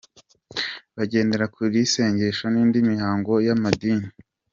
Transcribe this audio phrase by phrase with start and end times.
[0.95, 4.07] Bagendera kure isengesho n’indi mihango y’amadini.